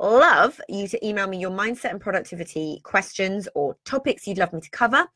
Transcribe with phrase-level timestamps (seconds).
[0.00, 4.60] love you to email me your mindset and productivity questions or topics you'd love me
[4.60, 5.06] to cover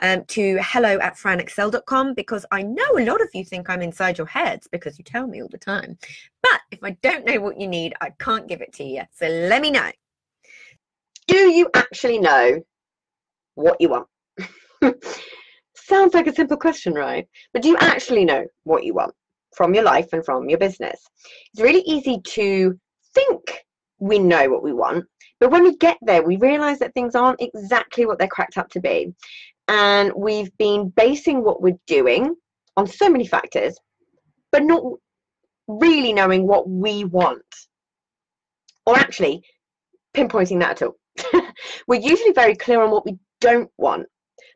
[0.00, 4.18] um, to hello at franexcell.com because I know a lot of you think I'm inside
[4.18, 5.98] your heads because you tell me all the time.
[6.42, 9.02] But if I don't know what you need, I can't give it to you.
[9.12, 9.90] So let me know.
[11.26, 12.62] Do you actually know
[13.54, 14.06] what you want?
[15.74, 17.26] Sounds like a simple question, right?
[17.52, 19.14] But do you actually know what you want
[19.54, 21.00] from your life and from your business?
[21.52, 22.78] It's really easy to
[23.14, 23.65] think
[23.98, 25.06] we know what we want.
[25.40, 28.70] But when we get there, we realize that things aren't exactly what they're cracked up
[28.70, 29.14] to be.
[29.68, 32.34] And we've been basing what we're doing
[32.76, 33.76] on so many factors,
[34.52, 34.82] but not
[35.66, 37.42] really knowing what we want.
[38.86, 39.42] Or actually,
[40.14, 41.42] pinpointing that at all.
[41.88, 44.06] we're usually very clear on what we don't want,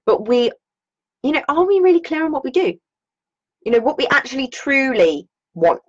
[0.07, 0.53] but we,
[1.23, 2.75] you know, are we really clear on what we do?
[3.65, 5.83] You know, what we actually truly want.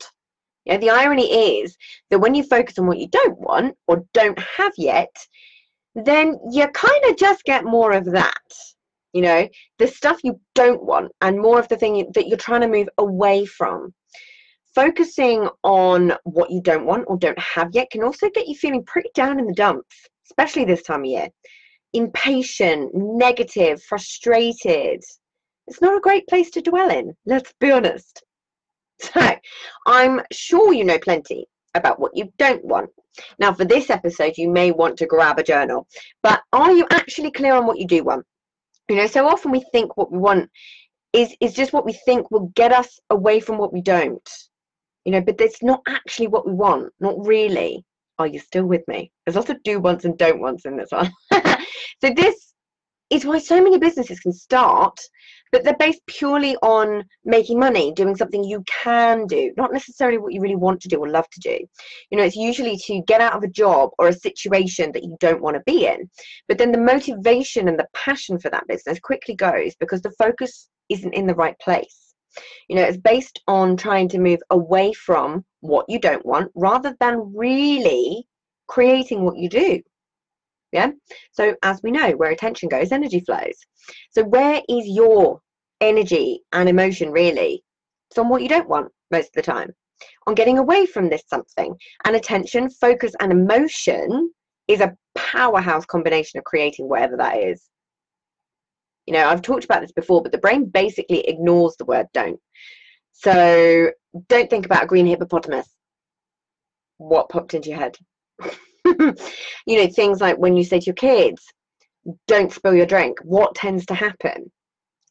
[0.65, 1.75] Yeah, the irony is
[2.09, 5.15] that when you focus on what you don't want or don't have yet,
[5.95, 8.35] then you kind of just get more of that.
[9.13, 12.61] You know, the stuff you don't want and more of the thing that you're trying
[12.61, 13.93] to move away from.
[14.73, 18.85] Focusing on what you don't want or don't have yet can also get you feeling
[18.85, 21.27] pretty down in the dumps, especially this time of year.
[21.91, 25.03] Impatient, negative, frustrated.
[25.67, 28.23] It's not a great place to dwell in, let's be honest.
[29.13, 29.35] So
[29.87, 32.89] I'm sure you know plenty about what you don't want.
[33.39, 35.87] Now, for this episode, you may want to grab a journal,
[36.23, 38.25] but are you actually clear on what you do want?
[38.89, 40.49] You know, so often we think what we want
[41.13, 44.29] is, is just what we think will get us away from what we don't.
[45.05, 47.83] You know, but it's not actually what we want, not really.
[48.19, 49.11] Are you still with me?
[49.25, 51.11] There's lots of do wants and don't wants in this one.
[51.31, 52.50] so this
[53.11, 54.99] is why so many businesses can start
[55.51, 60.33] but they're based purely on making money, doing something you can do, not necessarily what
[60.33, 61.59] you really want to do or love to do.
[62.09, 65.17] You know, it's usually to get out of a job or a situation that you
[65.19, 66.09] don't want to be in.
[66.47, 70.69] But then the motivation and the passion for that business quickly goes because the focus
[70.89, 72.13] isn't in the right place.
[72.69, 76.95] You know, it's based on trying to move away from what you don't want rather
[77.01, 78.25] than really
[78.67, 79.81] creating what you do.
[80.71, 80.91] Yeah.
[81.31, 83.55] So as we know, where attention goes, energy flows.
[84.11, 85.41] So where is your
[85.81, 87.63] energy and emotion really?
[88.09, 89.71] It's on what you don't want most of the time.
[90.27, 91.75] On getting away from this something.
[92.05, 94.31] And attention, focus, and emotion
[94.67, 97.63] is a powerhouse combination of creating whatever that is.
[99.05, 102.39] You know, I've talked about this before, but the brain basically ignores the word don't.
[103.13, 103.91] So
[104.29, 105.67] don't think about a green hippopotamus.
[106.97, 107.97] What popped into your head?
[109.65, 111.45] you know, things like when you say to your kids,
[112.27, 114.51] don't spill your drink, what tends to happen?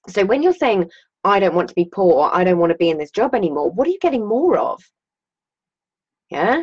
[0.08, 0.90] So when you're saying,
[1.24, 3.70] I don't want to be poor, I don't want to be in this job anymore,
[3.70, 4.82] what are you getting more of?
[6.30, 6.62] Yeah?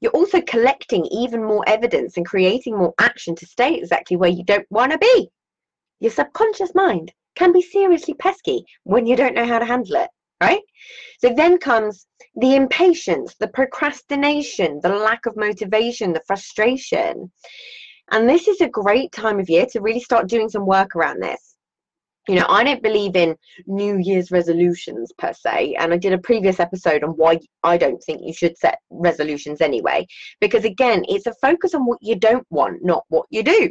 [0.00, 4.44] You're also collecting even more evidence and creating more action to stay exactly where you
[4.44, 5.28] don't want to be.
[6.00, 10.10] Your subconscious mind can be seriously pesky when you don't know how to handle it
[10.44, 10.62] right?
[11.20, 12.06] So then comes
[12.36, 17.30] the impatience, the procrastination, the lack of motivation, the frustration.
[18.10, 21.22] And this is a great time of year to really start doing some work around
[21.22, 21.42] this.
[22.28, 25.76] You know, I don't believe in New Year's resolutions per se.
[25.78, 29.60] And I did a previous episode on why I don't think you should set resolutions
[29.60, 30.06] anyway.
[30.40, 33.70] Because again, it's a focus on what you don't want, not what you do.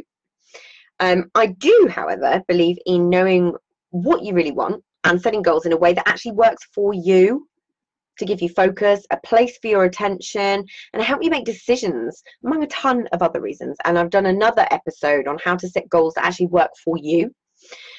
[1.00, 3.54] Um, I do, however, believe in knowing
[3.90, 7.46] what you really want and setting goals in a way that actually works for you
[8.18, 12.62] to give you focus, a place for your attention, and help you make decisions, among
[12.62, 13.76] a ton of other reasons.
[13.84, 17.34] And I've done another episode on how to set goals that actually work for you.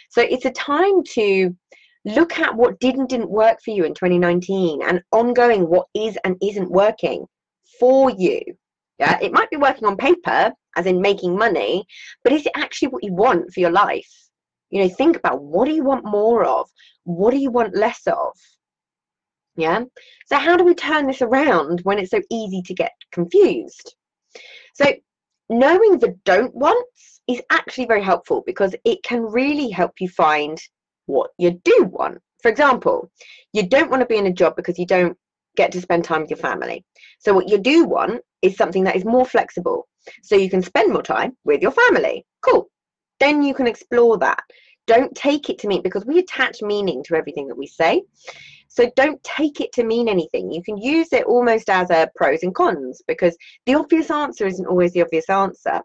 [0.10, 1.56] So it's a time to
[2.06, 6.18] look at what did and didn't work for you in 2019 and ongoing what is
[6.24, 7.25] and isn't working
[7.80, 8.42] for you.
[9.00, 11.86] Yeah, it might be working on paper, as in making money,
[12.24, 14.10] but is it actually what you want for your life?
[14.69, 16.69] You know, think about what do you want more of?
[17.06, 18.34] What do you want less of?
[19.56, 19.86] Yeah.
[20.28, 23.96] So, how do we turn this around when it's so easy to get confused?
[24.74, 24.94] So,
[25.50, 30.60] knowing the don't wants is actually very helpful because it can really help you find
[31.06, 32.19] what you do want.
[32.42, 33.12] For example,
[33.54, 35.18] you don't want to be in a job because you don't
[35.56, 36.84] get to spend time with your family.
[37.19, 39.88] So, what you do want is something that is more flexible
[40.22, 42.25] so you can spend more time with your family.
[42.42, 42.68] Cool.
[43.19, 44.44] Then you can explore that.
[44.88, 48.04] Don't take it to mean because we attach meaning to everything that we say.
[48.68, 50.52] So don't take it to mean anything.
[50.52, 54.66] You can use it almost as a pros and cons because the obvious answer isn't
[54.66, 55.82] always the obvious answer.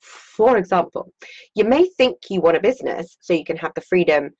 [0.00, 1.12] For example,
[1.54, 4.30] you may think you want a business so you can have the freedom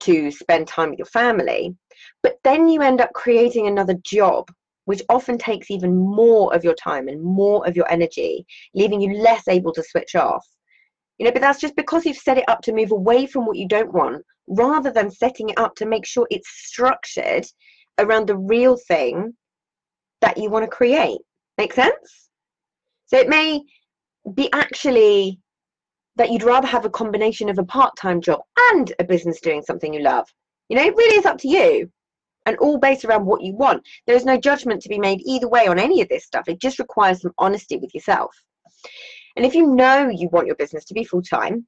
[0.00, 1.74] to spend time with your family,
[2.22, 4.48] but then you end up creating another job,
[4.84, 9.14] which often takes even more of your time and more of your energy, leaving you
[9.18, 10.46] less able to switch off.
[11.18, 13.56] You know, but that's just because you've set it up to move away from what
[13.56, 17.44] you don't want rather than setting it up to make sure it's structured
[17.98, 19.34] around the real thing
[20.20, 21.18] that you want to create.
[21.58, 22.28] Make sense?
[23.06, 23.62] So it may
[24.34, 25.40] be actually
[26.16, 28.40] that you'd rather have a combination of a part time job
[28.72, 30.28] and a business doing something you love.
[30.68, 31.90] You know, it really is up to you
[32.46, 33.82] and all based around what you want.
[34.06, 36.48] There is no judgment to be made either way on any of this stuff.
[36.48, 38.34] It just requires some honesty with yourself.
[39.38, 41.64] And if you know you want your business to be full time,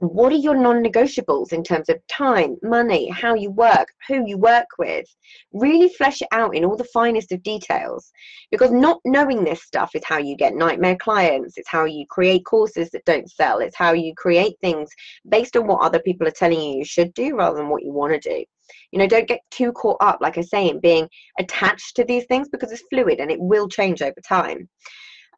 [0.00, 4.66] what are your non-negotiables in terms of time money how you work who you work
[4.78, 5.06] with?
[5.54, 8.12] Really flesh it out in all the finest of details.
[8.50, 12.44] Because not knowing this stuff is how you get nightmare clients it's how you create
[12.44, 14.90] courses that don't sell it's how you create things
[15.26, 17.94] based on what other people are telling you you should do rather than what you
[17.94, 18.44] want to do.
[18.92, 21.08] You know don't get too caught up like i say in being
[21.38, 24.68] attached to these things because it's fluid and it will change over time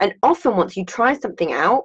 [0.01, 1.85] and often once you try something out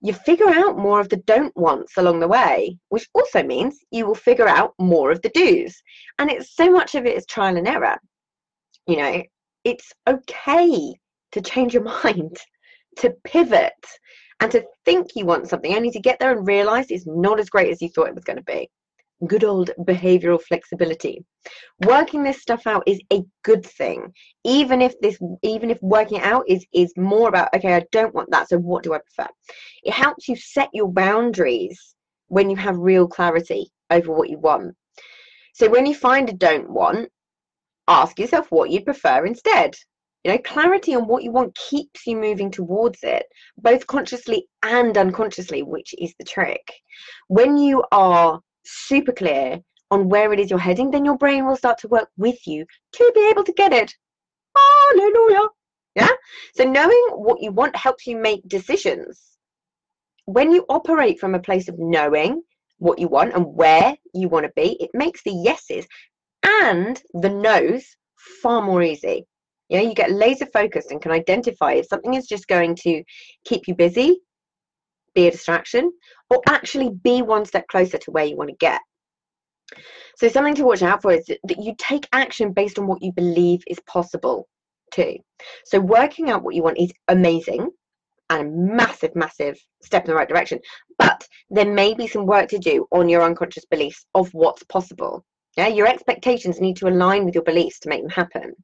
[0.00, 4.06] you figure out more of the don't wants along the way, which also means you
[4.06, 5.82] will figure out more of the do's.
[6.18, 7.98] And it's so much of it is trial and error.
[8.86, 9.22] You know,
[9.64, 10.94] it's okay
[11.32, 12.36] to change your mind,
[12.98, 13.72] to pivot,
[14.40, 17.50] and to think you want something, only to get there and realize it's not as
[17.50, 18.70] great as you thought it was going to be
[19.26, 21.24] good old behavioral flexibility.
[21.84, 24.12] Working this stuff out is a good thing
[24.48, 28.14] even if this even if working it out is is more about okay i don't
[28.14, 29.30] want that so what do i prefer?
[29.82, 31.94] It helps you set your boundaries
[32.28, 34.74] when you have real clarity over what you want.
[35.52, 37.10] So when you find a don't want
[37.88, 39.74] ask yourself what you'd prefer instead.
[40.24, 43.24] You know clarity on what you want keeps you moving towards it
[43.56, 46.72] both consciously and unconsciously which is the trick.
[47.28, 49.60] When you are super clear
[49.90, 52.66] on where it is you're heading, then your brain will start to work with you
[52.92, 53.94] to be able to get it.
[54.56, 55.48] Hallelujah.
[55.94, 56.08] Yeah.
[56.54, 59.22] So knowing what you want helps you make decisions.
[60.26, 62.42] When you operate from a place of knowing
[62.78, 65.86] what you want and where you want to be, it makes the yeses
[66.44, 67.96] and the no's
[68.42, 69.26] far more easy.
[69.70, 73.02] Know, you get laser focused and can identify if something is just going to
[73.44, 74.20] keep you busy
[75.18, 75.92] be a distraction
[76.30, 78.80] or actually be one step closer to where you want to get.
[80.16, 83.12] So, something to watch out for is that you take action based on what you
[83.12, 84.48] believe is possible
[84.92, 85.16] too.
[85.64, 87.70] So, working out what you want is amazing
[88.30, 90.60] and a massive, massive step in the right direction.
[90.98, 95.24] But there may be some work to do on your unconscious beliefs of what's possible.
[95.56, 98.54] Yeah, your expectations need to align with your beliefs to make them happen.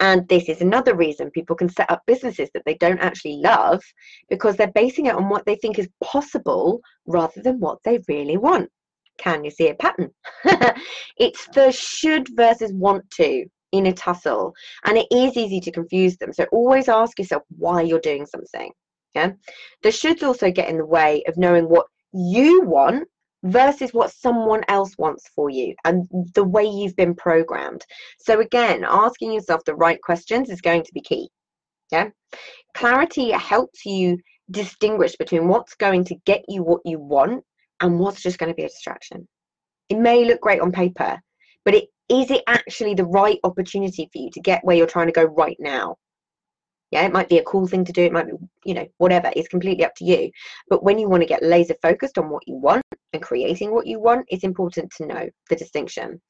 [0.00, 3.82] And this is another reason people can set up businesses that they don't actually love
[4.30, 8.38] because they're basing it on what they think is possible rather than what they really
[8.38, 8.70] want.
[9.18, 10.10] Can you see a pattern?
[11.18, 14.52] it's the should versus want to in a tussle,
[14.84, 16.32] and it is easy to confuse them.
[16.32, 18.72] So always ask yourself why you're doing something.
[19.14, 19.32] Yeah,
[19.82, 23.06] the shoulds also get in the way of knowing what you want
[23.42, 27.84] versus what someone else wants for you and the way you've been programmed.
[28.18, 31.30] So, again, asking yourself the right questions is going to be key.
[31.90, 32.10] Yeah.
[32.74, 34.18] Clarity helps you
[34.50, 37.44] distinguish between what's going to get you what you want
[37.80, 39.26] and what's just going to be a distraction.
[39.88, 41.18] It may look great on paper,
[41.64, 45.06] but it is it actually the right opportunity for you to get where you're trying
[45.06, 45.96] to go right now?
[46.90, 48.02] Yeah, it might be a cool thing to do.
[48.02, 48.32] It might be,
[48.64, 49.30] you know, whatever.
[49.36, 50.30] It's completely up to you.
[50.68, 53.86] But when you want to get laser focused on what you want and creating what
[53.86, 56.20] you want, it's important to know the distinction.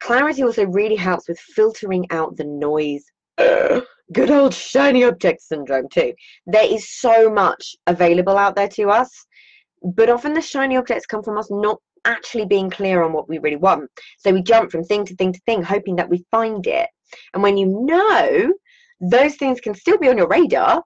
[0.00, 3.04] Clarity also really helps with filtering out the noise.
[4.12, 6.12] good old shiny object syndrome, too.
[6.46, 9.26] There is so much available out there to us,
[9.82, 13.38] but often the shiny objects come from us not actually being clear on what we
[13.38, 13.90] really want.
[14.18, 16.88] So we jump from thing to thing to thing, hoping that we find it.
[17.34, 18.52] And when you know
[19.00, 20.82] those things can still be on your radar,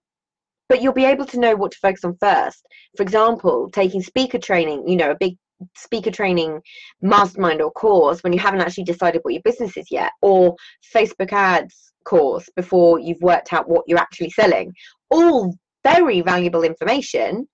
[0.69, 2.67] but you'll be able to know what to focus on first.
[2.97, 5.37] For example, taking speaker training, you know, a big
[5.77, 6.61] speaker training
[7.03, 10.57] mastermind or course when you haven't actually decided what your business is yet, or
[10.95, 14.73] Facebook ads course before you've worked out what you're actually selling.
[15.11, 15.55] All
[15.85, 17.47] very valuable information,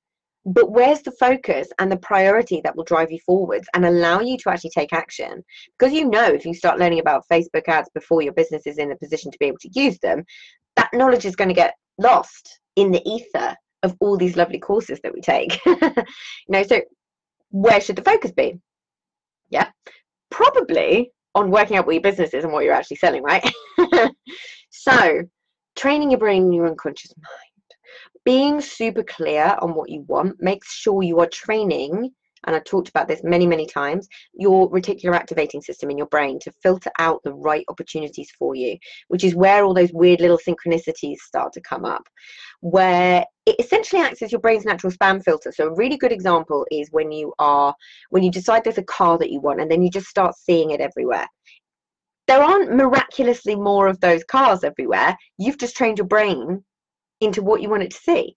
[0.49, 4.39] but where's the focus and the priority that will drive you forwards and allow you
[4.39, 5.45] to actually take action?
[5.79, 8.91] Because you know, if you start learning about Facebook ads before your business is in
[8.91, 10.25] a position to be able to use them,
[10.77, 14.99] that knowledge is going to get lost in the ether of all these lovely courses
[15.03, 15.61] that we take.
[15.67, 16.05] you
[16.49, 16.81] know, so
[17.51, 18.59] where should the focus be?
[19.51, 19.69] Yeah,
[20.31, 23.47] probably on working out what your business is and what you're actually selling, right?
[24.71, 25.23] so,
[25.77, 27.48] training your brain and your unconscious mind,
[28.29, 32.11] being super clear on what you want makes sure you are training
[32.47, 36.39] and I've talked about this many, many times, your reticular activating system in your brain
[36.41, 38.77] to filter out the right opportunities for you,
[39.09, 42.03] which is where all those weird little synchronicities start to come up,
[42.61, 45.51] where it essentially acts as your brain's natural spam filter.
[45.51, 47.75] So a really good example is when you are,
[48.11, 50.71] when you decide there's a car that you want and then you just start seeing
[50.71, 51.27] it everywhere.
[52.27, 55.17] There aren't miraculously more of those cars everywhere.
[55.39, 56.63] You've just trained your brain
[57.21, 58.37] into what you want it to see.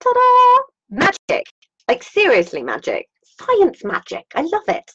[0.00, 0.62] Ta-da!
[0.90, 1.46] Magic.
[1.88, 3.06] Like seriously magic.
[3.24, 4.24] Science magic.
[4.34, 4.90] I love it.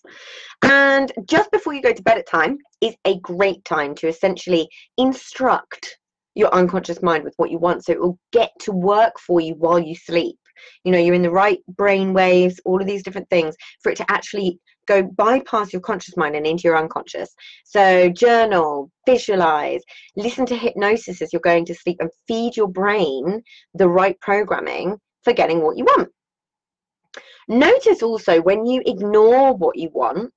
[0.63, 4.69] And just before you go to bed at time is a great time to essentially
[4.97, 5.97] instruct
[6.35, 9.55] your unconscious mind with what you want so it will get to work for you
[9.55, 10.37] while you sleep.
[10.83, 13.95] You know you're in the right brain waves all of these different things for it
[13.97, 19.81] to actually go bypass your conscious mind and into your unconscious so journal visualize
[20.15, 23.41] listen to hypnosis as you're going to sleep and feed your brain
[23.73, 26.09] the right programming for getting what you want
[27.49, 30.31] Notice also when you ignore what you want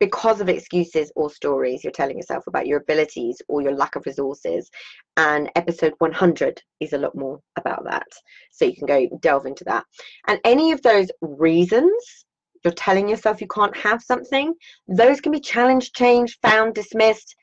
[0.00, 4.04] because of excuses or stories you're telling yourself about your abilities or your lack of
[4.04, 4.68] resources.
[5.16, 8.08] And episode 100 is a lot more about that.
[8.50, 9.84] So you can go delve into that.
[10.26, 12.25] And any of those reasons
[12.66, 14.52] you're telling yourself you can't have something,
[14.88, 17.36] those can be challenged, changed, found, dismissed.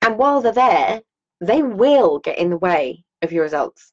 [0.00, 1.02] And while they're there,
[1.42, 3.92] they will get in the way of your results.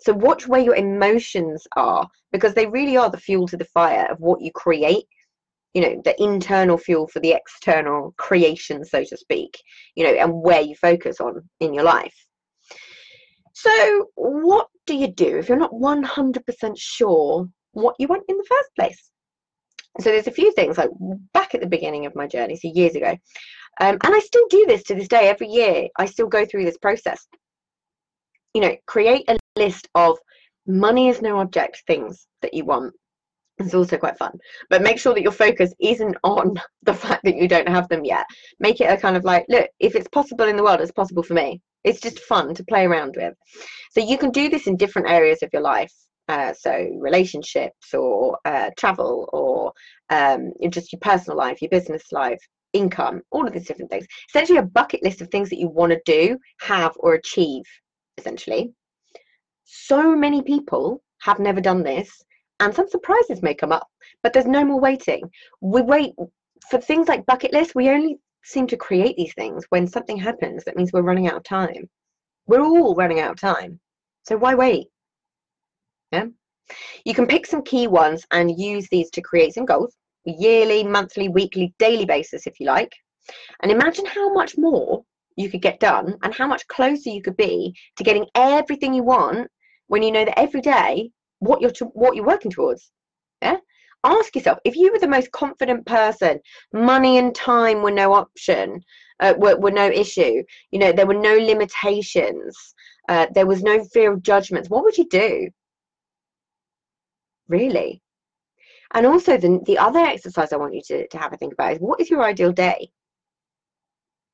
[0.00, 4.08] So watch where your emotions are because they really are the fuel to the fire
[4.10, 5.06] of what you create.
[5.72, 9.56] You know, the internal fuel for the external creation, so to speak,
[9.94, 12.14] you know, and where you focus on in your life.
[13.52, 18.46] So, what do you do if you're not 100% sure what you want in the
[18.48, 19.10] first place?
[20.00, 20.90] So, there's a few things like
[21.32, 23.16] back at the beginning of my journey, so years ago,
[23.80, 25.28] um, and I still do this to this day.
[25.28, 27.26] Every year, I still go through this process.
[28.54, 30.18] You know, create a list of
[30.66, 32.94] money is no object things that you want.
[33.58, 34.38] It's also quite fun.
[34.68, 38.04] But make sure that your focus isn't on the fact that you don't have them
[38.04, 38.26] yet.
[38.60, 41.22] Make it a kind of like, look, if it's possible in the world, it's possible
[41.22, 41.60] for me.
[41.84, 43.34] It's just fun to play around with.
[43.92, 45.92] So you can do this in different areas of your life.
[46.28, 49.72] Uh, so relationships or uh, travel or
[50.10, 52.40] um, just your personal life, your business life,
[52.72, 54.06] income, all of these different things.
[54.28, 57.62] Essentially, a bucket list of things that you want to do, have, or achieve,
[58.18, 58.72] essentially.
[59.64, 62.10] So many people have never done this,
[62.60, 63.86] and some surprises may come up,
[64.22, 65.30] but there's no more waiting.
[65.60, 66.12] We wait
[66.70, 70.64] for things like bucket lists, we only seem to create these things when something happens
[70.64, 71.88] that means we're running out of time.
[72.46, 73.80] We're all running out of time.
[74.22, 74.88] So why wait?
[76.12, 76.26] Yeah.
[77.04, 79.94] You can pick some key ones and use these to create some goals,
[80.24, 82.92] yearly, monthly, weekly, daily basis, if you like.
[83.62, 85.04] And imagine how much more
[85.36, 89.02] you could get done and how much closer you could be to getting everything you
[89.02, 89.48] want
[89.88, 92.90] when you know that every day what you're to, what you're working towards
[93.42, 93.56] yeah
[94.04, 96.40] ask yourself if you were the most confident person
[96.72, 98.80] money and time were no option
[99.20, 102.74] uh, were, were no issue you know there were no limitations
[103.08, 105.48] uh, there was no fear of judgments what would you do
[107.48, 108.02] really?
[108.94, 111.72] And also the, the other exercise i want you to, to have a think about
[111.72, 112.90] is what is your ideal day?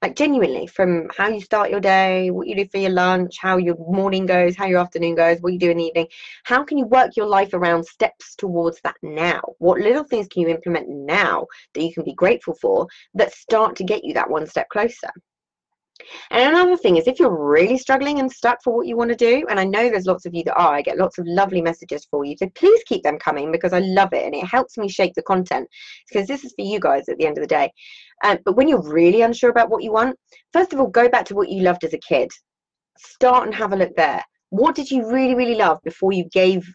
[0.02, 3.57] Like genuinely from how you start your day what you do for your lunch how
[3.57, 6.09] your morning goes how your afternoon goes what you do in the evening
[6.42, 9.40] how can you work your life around steps towards that now?
[9.59, 13.76] What little things can you implement now that you can be grateful for that start
[13.76, 15.11] to get you that one step closer
[16.30, 19.16] and another thing is if you're really struggling and stuck for what you want to
[19.16, 21.62] do, and I know there's lots of you that are, I get lots of lovely
[21.62, 22.37] messages for you.
[22.37, 25.23] So please keep them coming because I love it and it helps me shape the
[25.23, 25.68] content
[26.09, 27.71] because this is for you guys at the end of the day.
[28.25, 30.16] Um, but when you're really unsure about what you want,
[30.52, 32.30] first of all, go back to what you loved as a kid.
[32.99, 34.23] Start and have a look there.
[34.50, 36.66] What did you really, really love before you gave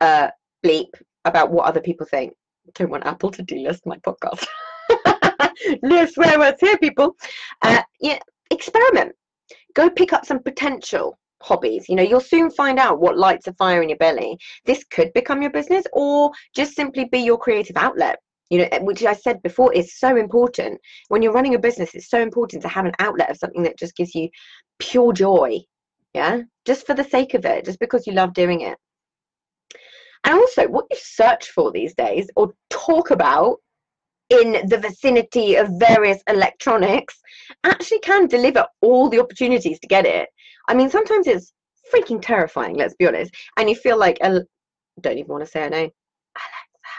[0.00, 0.30] a
[0.64, 0.90] bleep
[1.24, 2.32] about what other people think?
[2.74, 4.46] Don't want Apple to delist my podcast.
[5.82, 7.16] no swear words here, people.
[7.62, 8.18] Uh, yeah,
[8.50, 9.12] experiment.
[9.74, 11.88] Go pick up some potential hobbies.
[11.88, 14.38] You know, you'll soon find out what lights a fire in your belly.
[14.64, 18.18] This could become your business or just simply be your creative outlet.
[18.50, 20.80] You know, which I said before is so important.
[21.08, 23.78] When you're running a business, it's so important to have an outlet of something that
[23.78, 24.28] just gives you
[24.78, 25.60] pure joy.
[26.14, 28.78] Yeah, just for the sake of it, just because you love doing it.
[30.24, 33.56] And also, what you search for these days or talk about
[34.30, 37.18] in the vicinity of various electronics
[37.64, 40.28] actually can deliver all the opportunities to get it.
[40.68, 41.52] I mean, sometimes it's
[41.92, 43.34] freaking terrifying, let's be honest.
[43.56, 44.40] And you feel like, I
[45.00, 45.90] don't even want to say her name.
[46.36, 46.96] Alexa.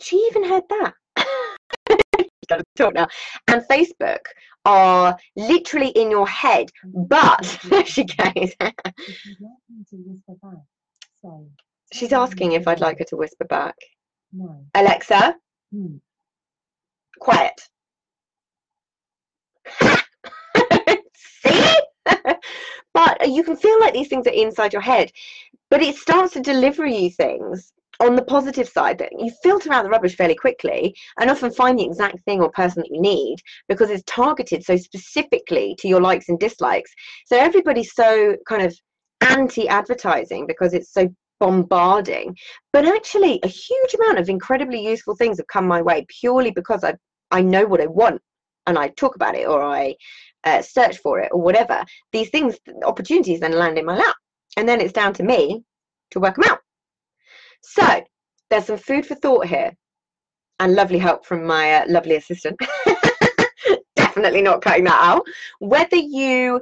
[0.00, 0.94] She even heard that.
[2.48, 3.08] Gotta talk now.
[3.48, 4.20] And Facebook
[4.64, 8.52] are literally in your head, but there she goes.
[11.92, 13.74] She's asking if I'd like her to whisper back.
[14.32, 14.64] No.
[14.74, 15.36] Alexa,
[15.72, 15.96] hmm.
[17.20, 17.60] quiet.
[21.14, 21.74] See?
[22.94, 25.10] but you can feel like these things are inside your head,
[25.70, 29.82] but it starts to deliver you things on the positive side that you filter out
[29.82, 33.36] the rubbish fairly quickly and often find the exact thing or person that you need
[33.68, 36.92] because it's targeted so specifically to your likes and dislikes.
[37.26, 38.74] So everybody's so kind of
[39.20, 41.08] anti advertising because it's so
[41.40, 42.36] bombarding.
[42.72, 46.84] But actually, a huge amount of incredibly useful things have come my way purely because
[46.84, 46.94] I,
[47.30, 48.20] I know what I want
[48.66, 49.94] and I talk about it or I
[50.44, 51.84] uh, search for it or whatever.
[52.12, 54.16] These things, opportunities then land in my lap.
[54.56, 55.62] And then it's down to me
[56.10, 56.60] to work them out.
[57.62, 58.02] So
[58.50, 59.72] there's some food for thought here
[60.60, 62.58] and lovely help from my uh, lovely assistant.
[63.96, 65.26] Definitely not cutting that out.
[65.60, 66.60] Whether you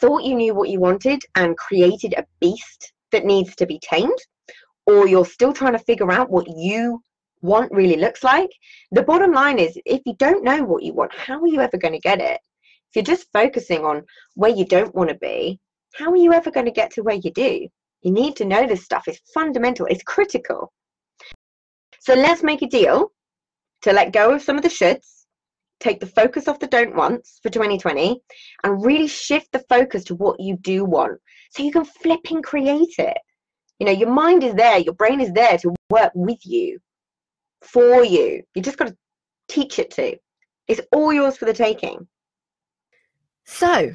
[0.00, 4.18] thought you knew what you wanted and created a beast that needs to be tamed,
[4.86, 7.00] or you're still trying to figure out what you
[7.42, 8.50] want really looks like,
[8.90, 11.76] the bottom line is if you don't know what you want, how are you ever
[11.76, 12.40] going to get it?
[12.88, 14.02] If you're just focusing on
[14.34, 15.58] where you don't want to be,
[15.94, 17.68] how are you ever going to get to where you do?
[18.02, 19.04] You need to know this stuff.
[19.06, 20.72] It's fundamental, it's critical.
[22.00, 23.12] So let's make a deal
[23.82, 25.23] to let go of some of the shoulds,
[25.80, 28.20] take the focus off the don't wants for 2020,
[28.62, 32.42] and really shift the focus to what you do want so you can flip and
[32.42, 33.18] create it.
[33.78, 36.78] You know, your mind is there, your brain is there to work with you,
[37.60, 38.42] for you.
[38.54, 38.96] You just got to
[39.48, 40.16] teach it to.
[40.68, 42.06] It's all yours for the taking.
[43.44, 43.94] So,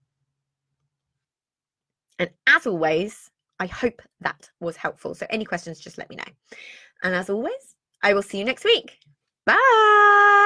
[2.21, 5.15] And as always, I hope that was helpful.
[5.15, 6.57] So any questions, just let me know.
[7.01, 8.99] And as always, I will see you next week.
[9.47, 10.40] Bye.